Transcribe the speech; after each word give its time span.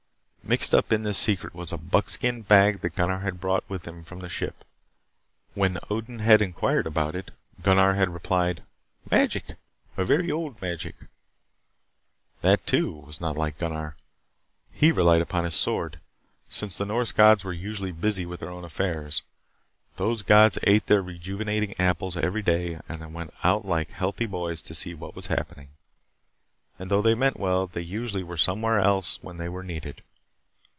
Mixed 0.43 0.75
up 0.75 0.91
in 0.91 1.03
this 1.03 1.17
secret 1.17 1.55
was 1.55 1.71
a 1.71 1.77
buckskin 1.77 2.41
bag 2.41 2.81
that 2.81 2.95
Gunnar 2.95 3.19
had 3.19 3.39
brought 3.39 3.63
with 3.69 3.87
him 3.87 4.03
from 4.03 4.19
the 4.19 4.27
ship. 4.27 4.65
When 5.53 5.77
Odin 5.89 6.19
had 6.19 6.41
inquired 6.41 6.85
about 6.85 7.15
it, 7.15 7.31
Gunnar 7.63 7.93
had 7.93 8.09
replied: 8.09 8.61
"Magic. 9.09 9.55
A 9.95 10.03
very 10.03 10.29
old 10.29 10.61
magic." 10.61 10.95
That 12.41 12.67
too 12.67 12.91
was 12.91 13.21
not 13.21 13.37
like 13.37 13.59
Gunnar. 13.59 13.95
He 14.73 14.91
relied 14.91 15.21
upon 15.21 15.45
his 15.45 15.55
sword, 15.55 16.01
since 16.49 16.77
the 16.77 16.85
Norse 16.85 17.13
gods 17.13 17.45
were 17.45 17.53
usually 17.53 17.93
busy 17.93 18.25
with 18.25 18.41
their 18.41 18.49
own 18.51 18.65
affairs. 18.65 19.21
Those 19.95 20.21
gods 20.21 20.59
ate 20.63 20.87
their 20.87 21.01
rejuvenating 21.01 21.75
apples 21.79 22.17
every 22.17 22.41
day 22.41 22.77
and 22.89 23.01
then 23.01 23.13
went 23.13 23.33
out 23.41 23.63
like 23.63 23.91
healthy 23.91 24.25
boys 24.25 24.61
to 24.63 24.75
see 24.75 24.93
what 24.93 25.15
was 25.15 25.27
happening; 25.27 25.69
and 26.77 26.91
though 26.91 27.01
they 27.01 27.15
meant 27.15 27.39
well 27.39 27.67
they 27.67 27.83
usually 27.83 28.23
were 28.23 28.35
somewhere 28.35 28.79
else 28.79 29.17
when 29.23 29.37
they 29.37 29.47
were 29.47 29.63
needed. 29.63 30.01